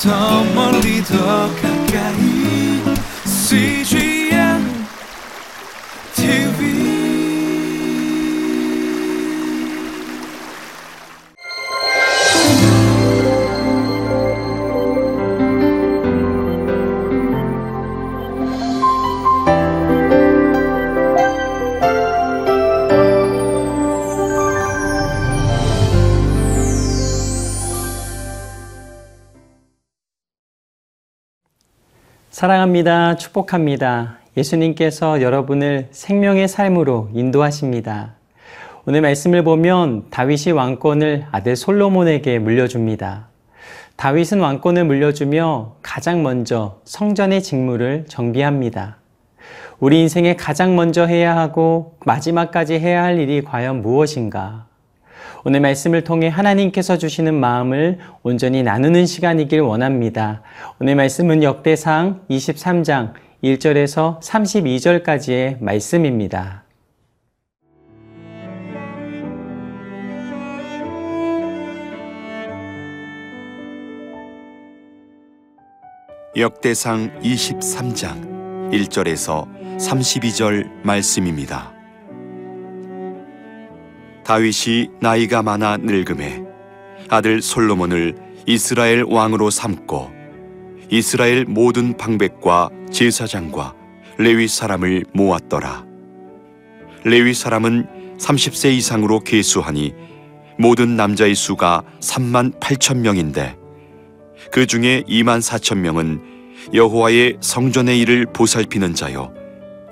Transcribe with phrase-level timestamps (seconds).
[0.00, 1.16] 더 멀리 더
[1.60, 1.77] 가
[32.38, 33.16] 사랑합니다.
[33.16, 34.18] 축복합니다.
[34.36, 38.14] 예수님께서 여러분을 생명의 삶으로 인도하십니다.
[38.86, 43.26] 오늘 말씀을 보면 다윗이 왕권을 아들 솔로몬에게 물려줍니다.
[43.96, 48.98] 다윗은 왕권을 물려주며 가장 먼저 성전의 직무를 정비합니다.
[49.80, 54.67] 우리 인생에 가장 먼저 해야 하고 마지막까지 해야 할 일이 과연 무엇인가?
[55.48, 60.42] 오늘 말씀을 통해 하나님께서 주시는 마음을 온전히 나누는 시간이길 원합니다.
[60.78, 66.64] 오늘 말씀은 역대상 23장 1절에서 32절까지의 말씀입니다.
[76.36, 81.77] 역대상 23장 1절에서 32절 말씀입니다.
[84.28, 86.42] 다윗이 나이가 많아 늙음에
[87.08, 90.12] 아들 솔로몬을 이스라엘 왕으로 삼고
[90.90, 93.74] 이스라엘 모든 방백과 제사장과
[94.18, 95.86] 레위 사람을 모았더라.
[97.04, 99.94] 레위 사람은 30세 이상으로 계수하니
[100.58, 103.56] 모든 남자의 수가 3만 8천 명인데
[104.52, 106.20] 그 중에 2만 4천 명은
[106.74, 109.32] 여호와의 성전의 일을 보살피는 자요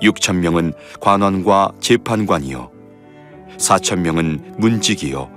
[0.03, 2.76] 6천 명은 관원과 재판관이요
[3.57, 5.29] 4천 명은 문지기요.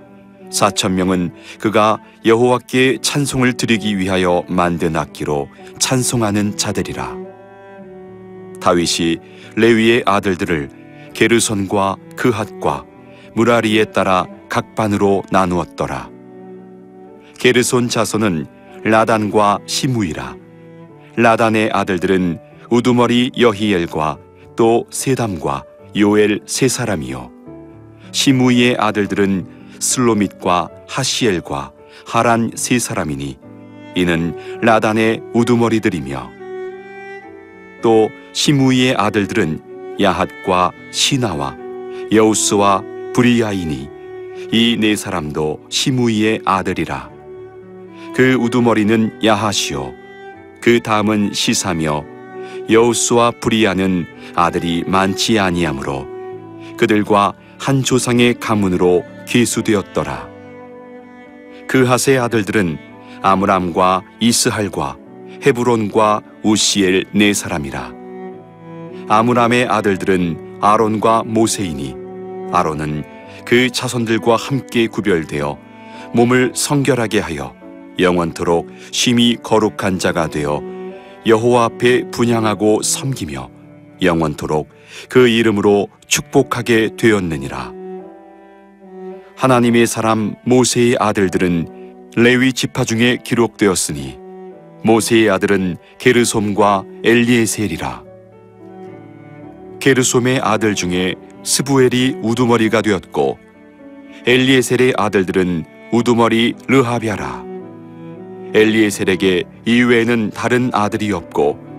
[0.50, 7.16] 4천 명은 그가 여호와께 찬송을 드리기 위하여 만든 악기로 찬송하는 자들이라.
[8.60, 9.18] 다윗이
[9.56, 10.68] 레위의 아들들을
[11.14, 12.84] 게르손과 그핫과
[13.34, 16.10] 무라리에 따라 각 반으로 나누었더라.
[17.38, 18.46] 게르손 자손은
[18.84, 20.36] 라단과 시무이라.
[21.16, 22.38] 라단의 아들들은
[22.70, 24.18] 우두머리 여히엘과
[24.56, 25.64] 또 세담과
[25.96, 27.39] 요엘 세 사람이요
[28.12, 29.46] 시무이의 아들들은
[29.78, 31.72] 슬로밋과 하시엘과
[32.06, 33.38] 하란 세 사람이니
[33.94, 36.30] 이는 라단의 우두머리들이며.
[37.82, 41.56] 또 시무이의 아들들은 야핫과 시나와
[42.12, 42.82] 여우스와
[43.14, 43.88] 브리야이니
[44.52, 47.10] 이 네 사람도 시무이의 아들이라.
[48.14, 49.94] 그 우두머리는 야하시오
[50.60, 52.04] 그 다음은 시사며
[52.68, 56.06] 여우스와 브리야는 아들이 많지 아니하므로
[56.76, 60.30] 그들과 한 조상의 가문으로 계수되었더라.
[61.68, 62.78] 그 하세 아들들은
[63.20, 64.96] 아므람과 이스할과
[65.44, 67.92] 헤브론과 우시엘 네 사람이라.
[69.08, 71.94] 아므람의 아들들은 아론과 모세이니
[72.50, 73.04] 아론은
[73.44, 75.58] 그 자손들과 함께 구별되어
[76.14, 77.54] 몸을 성결하게 하여
[77.98, 80.62] 영원토록 심히 거룩한 자가 되어
[81.26, 83.59] 여호와 앞에 분양하고 섬기며
[84.02, 84.68] 영원토록
[85.08, 87.72] 그 이름으로 축복하게 되었느니라.
[89.36, 94.18] 하나님의 사람 모세의 아들들은 레위 지파 중에 기록되었으니
[94.82, 98.04] 모세의 아들은 게르솜과 엘리에셀이라.
[99.80, 103.38] 게르솜의 아들 중에 스부엘이 우두머리가 되었고
[104.26, 107.44] 엘리에셀의 아들들은 우두머리 르하비아라.
[108.52, 111.69] 엘리에셀에게 이외에는 다른 아들이 없고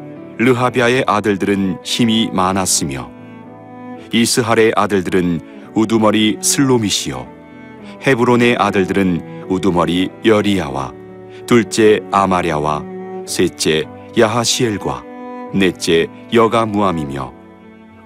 [0.41, 3.11] 르하비아의 아들들은 힘이 많았으며
[4.11, 5.39] 이스할의 아들들은
[5.75, 7.27] 우두머리 슬로미시요
[8.07, 10.93] 헤브론의 아들들은 우두머리 여리야와
[11.45, 12.83] 둘째 아마랴와
[13.27, 13.83] 셋째
[14.17, 15.03] 야하시엘과
[15.53, 17.33] 넷째 여가무암이며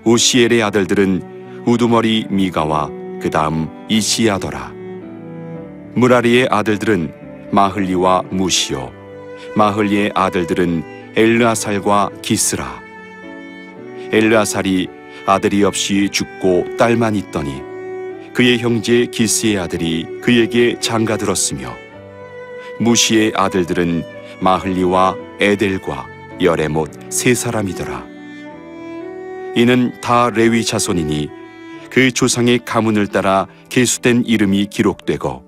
[0.03, 2.89] 우시엘의 아들들은 우두머리 미가와
[3.21, 4.73] 그 다음 이시야더라.
[5.95, 8.91] 무라리의 아들들은 마흘리와 무시요
[9.55, 12.81] 마흘리의 아들들은 엘르아살과 기스라.
[14.11, 14.89] 엘르아살이
[15.25, 17.61] 아들이 없이 죽고 딸만 있더니
[18.33, 21.73] 그의 형제 기스의 아들이 그에게 장가들었으며
[22.81, 24.03] 무시의 아들들은
[24.41, 26.05] 마흘리와 에델과
[26.41, 28.05] 여레못 세 사람이더라.
[29.55, 31.29] 이는 다 레위 자손이니
[31.89, 35.45] 그 조상의 가문을 따라 계수된 이름이 기록되고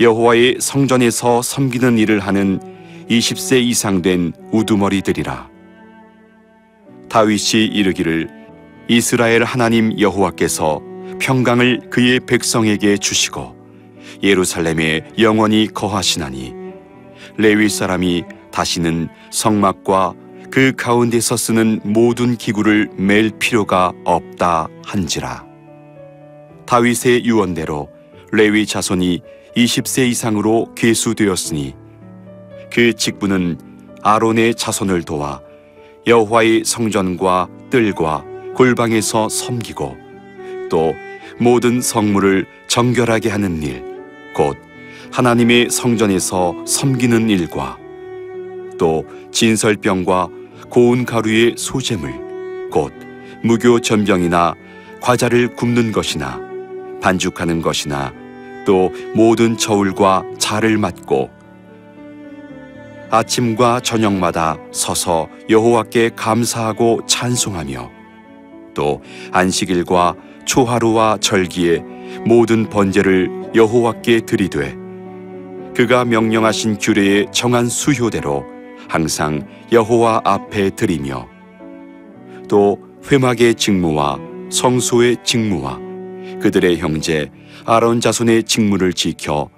[0.00, 2.75] 여호와의 성전에서 섬기는 일을 하는
[3.08, 5.48] 20세 이상 된 우두머리들이라.
[7.08, 8.28] 다윗이 이르기를
[8.88, 10.80] 이스라엘 하나님 여호와께서
[11.20, 13.56] 평강을 그의 백성에게 주시고
[14.22, 16.54] 예루살렘에 영원히 거하시나니
[17.36, 20.14] 레위 사람이 다시는 성막과
[20.50, 25.44] 그 가운데서 쓰는 모든 기구를 맬 필요가 없다 한지라.
[26.66, 27.88] 다윗의 유언대로
[28.32, 29.20] 레위 자손이
[29.56, 31.74] 20세 이상으로 계수되었으니
[32.72, 33.58] 그 직분은
[34.02, 35.40] 아론의 자손을 도와
[36.06, 38.24] 여호와의 성전과 뜰과
[38.54, 39.96] 골방에서 섬기고
[40.70, 40.94] 또
[41.38, 43.82] 모든 성물을 정결하게 하는 일,
[44.34, 44.56] 곧
[45.12, 47.76] 하나님의 성전에서 섬기는 일과
[48.78, 50.28] 또 진설병과
[50.68, 52.92] 고운 가루의 소재물, 곧
[53.42, 54.54] 무교 전병이나
[55.00, 56.40] 과자를 굽는 것이나
[57.00, 58.12] 반죽하는 것이나
[58.64, 61.35] 또 모든 저울과 자를 맡고
[63.10, 67.90] 아침과 저녁마다 서서 여호와께 감사하고 찬송하며
[68.74, 70.14] 또 안식일과
[70.44, 71.82] 초하루와 절기에
[72.24, 74.76] 모든 번제를 여호와께 드리되
[75.74, 78.44] 그가 명령하신 규례에 정한 수효대로
[78.88, 81.28] 항상 여호와 앞에 드리며
[82.48, 82.78] 또
[83.10, 84.18] 회막의 직무와
[84.50, 85.78] 성소의 직무와
[86.40, 87.30] 그들의 형제
[87.64, 89.48] 아론 자손의 직무를 지켜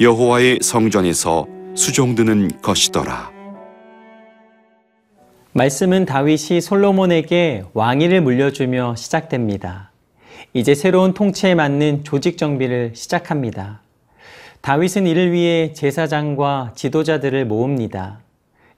[0.00, 3.30] 여호와의 성전에서 수종드는 것이더라.
[5.52, 9.90] 말씀은 다윗이 솔로몬에게 왕위를 물려주며 시작됩니다.
[10.52, 13.82] 이제 새로운 통치에 맞는 조직 정비를 시작합니다.
[14.60, 18.20] 다윗은 이를 위해 제사장과 지도자들을 모읍니다.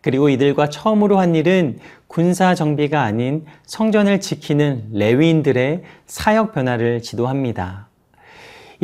[0.00, 1.78] 그리고 이들과 처음으로 한 일은
[2.08, 7.88] 군사 정비가 아닌 성전을 지키는 레위인들의 사역 변화를 지도합니다.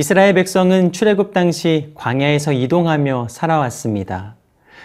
[0.00, 4.36] 이스라엘 백성은 출애굽 당시 광야에서 이동하며 살아왔습니다.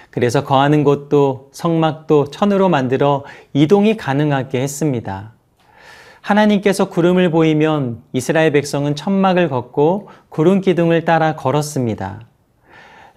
[0.10, 3.24] 그래서 거하는 곳도 성막도 천으로 만들어
[3.54, 5.34] 이동이 가능하게 했습니다.
[6.22, 12.22] 하나님께서 구름을 보이면 이스라엘 백성은 천막을 걷고 구름 기둥을 따라 걸었습니다.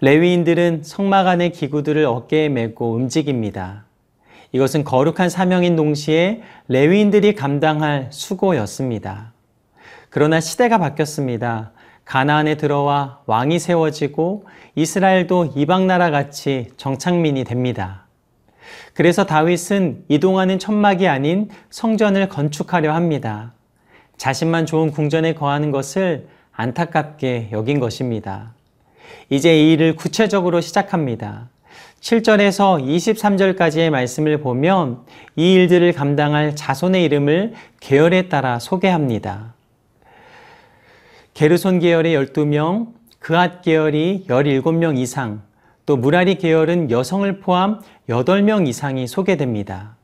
[0.03, 3.87] 레위인들은 성막 안의 기구들을 어깨에 메고 움직입니다.
[4.53, 9.33] 이것은 거룩한 사명인 동시에 레위인들이 감당할 수고였습니다.
[10.11, 11.73] 그러나 시대가 바뀌었습니다.
[12.07, 18.07] 가나안에 들어와 왕이 세워지고 이스라엘도 이방 나라 같이 정착민이 됩니다.
[18.95, 23.53] 그래서 다윗은 이동하는 천막이 아닌 성전을 건축하려 합니다.
[24.17, 28.55] 자신만 좋은 궁전에 거하는 것을 안타깝게 여긴 것입니다.
[29.29, 31.49] 이제 이 일을 구체적으로 시작합니다.
[32.01, 35.05] 7절에서 23절까지의 말씀을 보면
[35.35, 39.56] 이 일들을 감당할 자손의 이름을 계열에 따라 소개합니다.
[41.37, 45.43] 게르손 계열의 12명, 그앗 계열이 17명 이상,
[45.85, 49.99] 또 무라리 계열은 여성을 포함 8명 이상이 소개됩니다.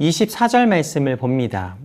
[0.00, 1.76] 24절 말씀을 봅니다.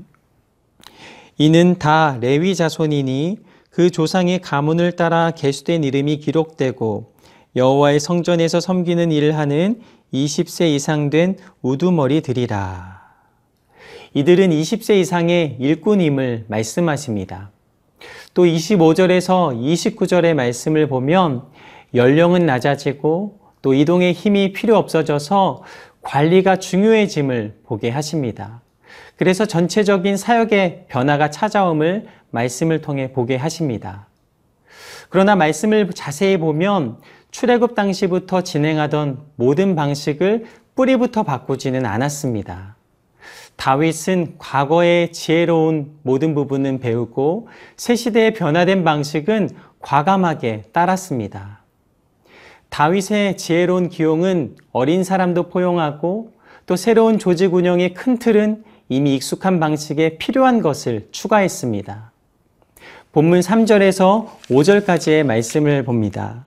[1.38, 3.38] 이는 다 레위 자손이니
[3.70, 7.14] 그 조상의 가문을 따라 계수된 이름이 기록되고
[7.56, 9.81] 여호와의 성전에서 섬기는 일을 하는
[10.12, 13.04] 20세 이상 된 우두머리들이라.
[14.16, 17.52] 이들은 20세 이상의 일꾼임을 말씀하십니다.
[18.33, 21.44] 또 25절에서 29절의 말씀을 보면
[21.94, 25.63] 연령은 낮아지고 또 이동에 힘이 필요 없어져서
[26.01, 28.61] 관리가 중요해짐을 보게 하십니다.
[29.15, 34.07] 그래서 전체적인 사역의 변화가 찾아옴을 말씀을 통해 보게 하십니다.
[35.09, 36.97] 그러나 말씀을 자세히 보면
[37.31, 40.45] 출애굽 당시부터 진행하던 모든 방식을
[40.75, 42.75] 뿌리부터 바꾸지는 않았습니다.
[43.55, 51.63] 다윗은 과거의 지혜로운 모든 부분은 배우고 새 시대의 변화된 방식은 과감하게 따랐습니다.
[52.69, 56.33] 다윗의 지혜로운 기용은 어린 사람도 포용하고
[56.65, 62.12] 또 새로운 조직 운영의 큰 틀은 이미 익숙한 방식에 필요한 것을 추가했습니다.
[63.12, 66.43] 본문 3절에서 5절까지의 말씀을 봅니다.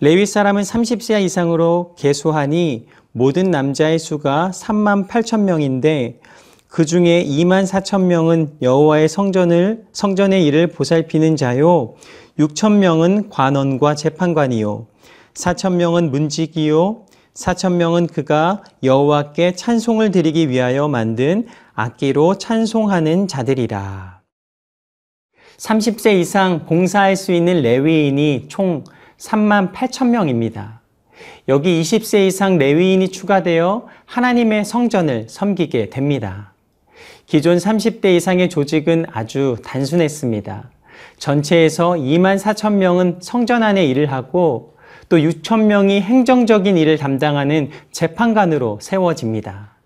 [0.00, 6.20] 레위 사람은 30세 이상으로 계수하니 모든 남자의 수가 3만 8천 명인데
[6.68, 11.94] 그 중에 2만 4천 명은 여호와의 성전을 성전의 일을 보살피는 자요.
[12.38, 14.86] 6천 명은 관원과 재판관이요.
[15.34, 17.04] 4천 명은 문지기요.
[17.34, 24.20] 4천 명은 그가 여호와께 찬송을 드리기 위하여 만든 악기로 찬송하는 자들이라.
[25.56, 28.84] 30세 이상 봉사할 수 있는 레위인이 총
[29.18, 30.80] 3만 8천 명입니다.
[31.48, 36.52] 여기 20세 이상 레위인이 추가되어 하나님의 성전을 섬기게 됩니다.
[37.26, 40.70] 기존 30대 이상의 조직은 아주 단순했습니다.
[41.18, 44.76] 전체에서 2만 4천 명은 성전 안에 일을 하고
[45.08, 49.76] 또 6천 명이 행정적인 일을 담당하는 재판관으로 세워집니다.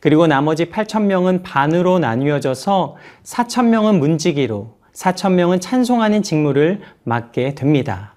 [0.00, 8.14] 그리고 나머지 8천 명은 반으로 나뉘어져서 4천 명은 문지기로, 4천 명은 찬송하는 직무를 맡게 됩니다.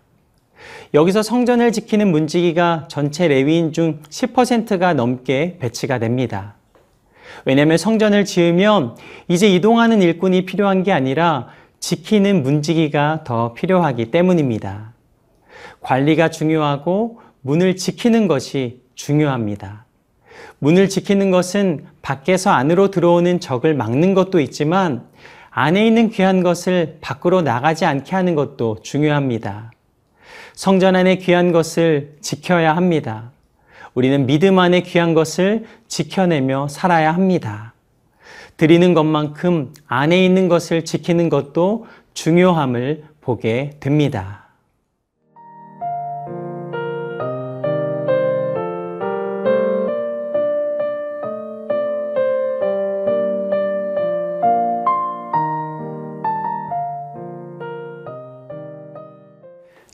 [0.93, 6.55] 여기서 성전을 지키는 문지기가 전체 레위인 중 10%가 넘게 배치가 됩니다.
[7.45, 11.47] 왜냐하면 성전을 지으면 이제 이동하는 일꾼이 필요한 게 아니라
[11.79, 14.93] 지키는 문지기가 더 필요하기 때문입니다.
[15.81, 19.85] 관리가 중요하고 문을 지키는 것이 중요합니다.
[20.59, 25.07] 문을 지키는 것은 밖에서 안으로 들어오는 적을 막는 것도 있지만
[25.49, 29.71] 안에 있는 귀한 것을 밖으로 나가지 않게 하는 것도 중요합니다.
[30.61, 33.31] 성전 안에 귀한 것을 지켜야 합니다.
[33.95, 37.73] 우리는 믿음 안에 귀한 것을 지켜내며 살아야 합니다.
[38.57, 44.40] 드리는 것만큼 안에 있는 것을 지키는 것도 중요함을 보게 됩니다.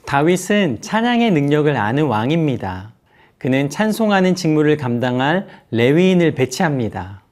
[0.07, 2.93] 다윗은 찬양의 능력을 아는 왕입니다.
[3.37, 7.23] 그는 찬송하는 직무를 감당할 레위인을 배치합니다.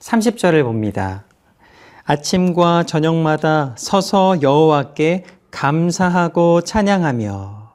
[0.00, 1.24] 30절을 봅니다.
[2.04, 7.72] 아침과 저녁마다 서서 여호와께 감사하고 찬양하며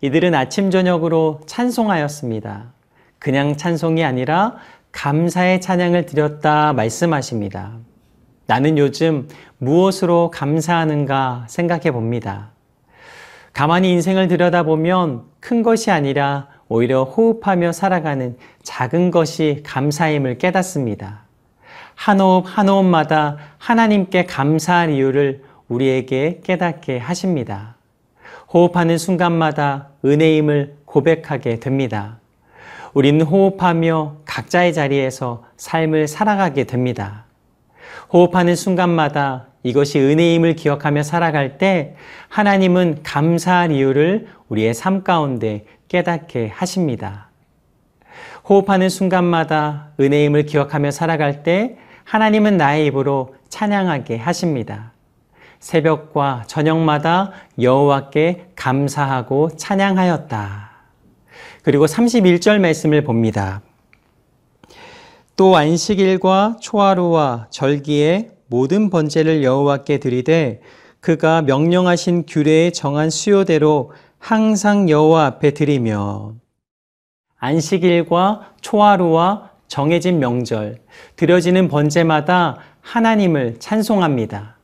[0.00, 2.72] 이들은 아침 저녁으로 찬송하였습니다.
[3.18, 4.56] 그냥 찬송이 아니라
[4.92, 7.72] 감사의 찬양을 드렸다 말씀하십니다.
[8.46, 9.28] 나는 요즘
[9.58, 12.52] 무엇으로 감사하는가 생각해 봅니다.
[13.58, 21.22] 가만히 인생을 들여다보면 큰 것이 아니라 오히려 호흡하며 살아가는 작은 것이 감사임을 깨닫습니다.
[21.96, 27.74] 한 호흡 한 호흡마다 하나님께 감사할 이유를 우리에게 깨닫게 하십니다.
[28.54, 32.18] 호흡하는 순간마다 은혜임을 고백하게 됩니다.
[32.94, 37.24] 우리는 호흡하며 각자의 자리에서 삶을 살아가게 됩니다.
[38.12, 41.94] 호흡하는 순간마다 이것이 은혜임을 기억하며 살아갈 때
[42.28, 47.28] 하나님은 감사할 이유를 우리의 삶 가운데 깨닫게 하십니다.
[48.48, 54.92] 호흡하는 순간마다 은혜임을 기억하며 살아갈 때 하나님은 나의 입으로 찬양하게 하십니다.
[55.60, 60.70] 새벽과 저녁마다 여호와께 감사하고 찬양하였다.
[61.62, 63.60] 그리고 31절 말씀을 봅니다.
[65.38, 70.60] 또 안식일과 초하루와 절기에 모든 번제를 여호와께 드리되
[70.98, 76.34] 그가 명령하신 규례에 정한 수요대로 항상 여호와 앞에 드리며
[77.38, 80.80] 안식일과 초하루와 정해진 명절
[81.14, 84.56] 드려지는 번제마다 하나님을 찬송합니다.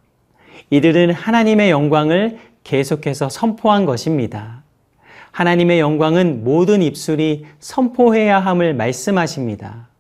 [0.71, 4.65] 이들은 하나님의 영광을 계속해서 선포한 것입니다.
[5.31, 9.94] 하나님의 영광은 모든 입술이 선포해야 함을 말씀하십니다.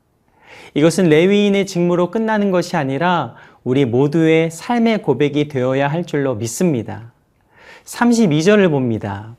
[0.74, 7.12] 이것은 레위인의 직무로 끝나는 것이 아니라 우리 모두의 삶의 고백이 되어야 할 줄로 믿습니다.
[7.84, 9.36] 32절을 봅니다.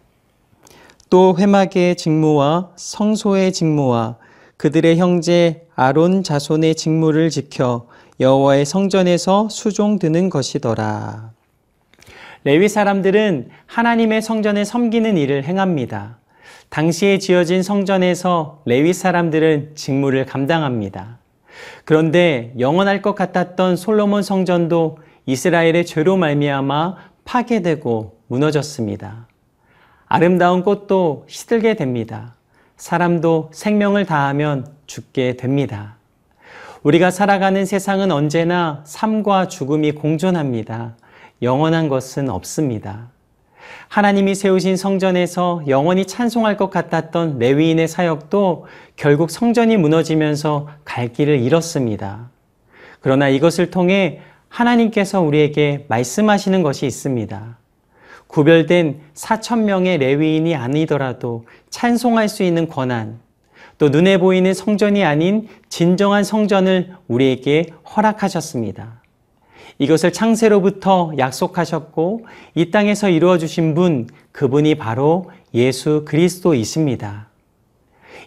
[1.10, 4.16] 또 회막의 직무와 성소의 직무와
[4.58, 7.88] 그들의 형제 아론 자손의 직무를 지켜
[8.22, 11.32] 여호와의 성전에서 수종 드는 것이더라.
[12.46, 16.18] 레위 사람들은 하나님의 성전에 섬기는 일을 행합니다.
[16.70, 21.20] 당시에 지어진 성전에서 레위 사람들은 직무를 감당합니다.
[21.84, 26.96] 그런데 영원할 것 같았던 솔로몬 성전도 이스라엘의 죄로 말미암아
[27.26, 29.28] 파괴되고 무너졌습니다.
[30.08, 32.36] 아름다운 꽃도 시들게 됩니다.
[32.78, 35.96] 사람도 생명을 다하면 죽게 됩니다.
[36.84, 40.96] 우리가 살아가는 세상은 언제나 삶과 죽음이 공존합니다.
[41.42, 43.10] 영원한 것은 없습니다.
[43.96, 48.66] 하나님이 세우신 성전에서 영원히 찬송할 것 같았던 레위인의 사역도
[48.98, 52.30] 결국 성전이 무너지면서 갈 길을 잃었습니다.
[53.00, 57.58] 그러나 이것을 통해 하나님께서 우리에게 말씀하시는 것이 있습니다.
[58.28, 63.22] 구별된 4천 명의 레위인이 아니더라도 찬송할 수 있는 권한,
[63.78, 69.05] 또 눈에 보이는 성전이 아닌 진정한 성전을 우리에게 허락하셨습니다.
[69.78, 77.28] 이것을 창세로부터 약속하셨고 이 땅에서 이루어 주신 분 그분이 바로 예수 그리스도이십니다.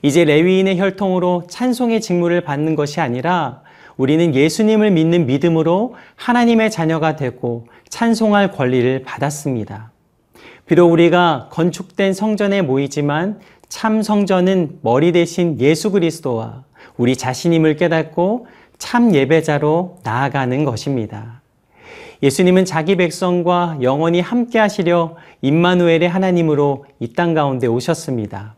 [0.02, 3.62] 이제 레위인의 혈통으로 찬송의 직무를 받는 것이 아니라
[3.96, 9.90] 우리는 예수님을 믿는 믿음으로 하나님의 자녀가 되고 찬송할 권리를 받았습니다.
[10.66, 16.64] 비록 우리가 건축된 성전에 모이지만 참 성전은 머리 대신 예수 그리스도와
[16.96, 18.46] 우리 자신임을 깨닫고
[18.78, 21.37] 참 예배자로 나아가는 것입니다.
[22.22, 28.56] 예수님은 자기 백성과 영원히 함께 하시려 임마누엘의 하나님으로 이 땅 가운데 오셨습니다.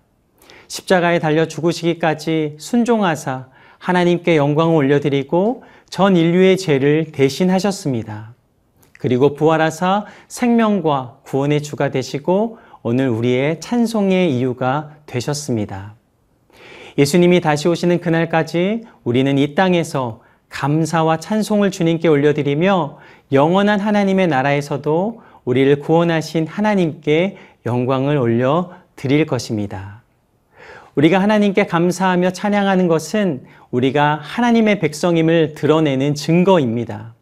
[0.69, 3.49] 십자가에 달려 죽으시기까지 순종하사
[3.79, 8.35] 하나님께 영광을 올려드리고 전 인류의 죄를 대신하셨습니다.
[8.99, 15.95] 그리고 부활하사 생명과 구원의 주가 되시고 오늘 우리의 찬송의 이유가 되셨습니다.
[16.99, 22.99] 예수님이 다시 오시는 그날까지 우리는 이 땅에서 감사와 찬송을 주님께 올려드리며
[23.33, 30.03] 영원한 하나님의 나라에서도 우리를 구원하신 하나님께 영광을 올려 드릴 것입니다.
[30.95, 37.15] 우리가 하나님께 감사하며 찬양하는 것은 우리가 하나님의 백성임을 드러내는 증거입니다.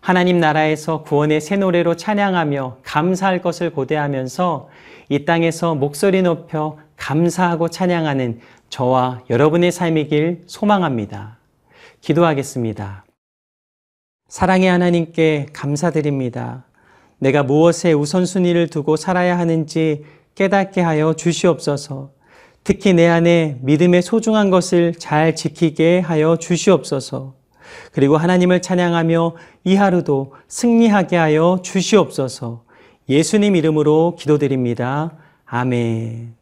[0.00, 4.68] 하나님 나라에서 구원의 새 노래로 찬양하며 감사할 것을 고대하면서
[5.10, 11.36] 이 땅에서 목소리 높여 감사하고 찬양하는 저와 여러분의 삶이길 소망합니다.
[12.02, 13.04] 기도하겠습니다.
[14.28, 16.64] 사랑의 하나님께 감사드립니다.
[17.18, 20.04] 내가 무엇에 우선순위를 두고 살아야 하는지
[20.34, 22.10] 깨닫게 하여 주시옵소서.
[22.64, 27.34] 특히 내 안에 믿음의 소중한 것을 잘 지키게 하여 주시옵소서.
[27.92, 32.64] 그리고 하나님을 찬양하며 이 하루도 승리하게 하여 주시옵소서.
[33.08, 35.16] 예수님 이름으로 기도드립니다.
[35.44, 36.41] 아멘.